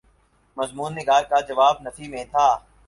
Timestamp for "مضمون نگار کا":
0.57-1.39